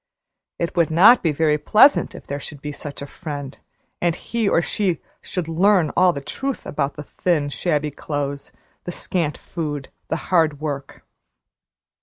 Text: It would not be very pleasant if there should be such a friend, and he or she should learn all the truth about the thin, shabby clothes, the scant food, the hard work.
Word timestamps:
It 0.57 0.75
would 0.75 0.89
not 0.89 1.21
be 1.21 1.31
very 1.31 1.59
pleasant 1.59 2.15
if 2.15 2.25
there 2.25 2.39
should 2.39 2.59
be 2.59 2.71
such 2.71 3.03
a 3.03 3.05
friend, 3.05 3.59
and 4.01 4.15
he 4.15 4.49
or 4.49 4.59
she 4.59 4.99
should 5.21 5.47
learn 5.47 5.91
all 5.95 6.11
the 6.11 6.21
truth 6.21 6.65
about 6.65 6.95
the 6.95 7.03
thin, 7.03 7.49
shabby 7.49 7.91
clothes, 7.91 8.51
the 8.85 8.91
scant 8.91 9.37
food, 9.37 9.91
the 10.07 10.15
hard 10.31 10.59
work. 10.59 11.05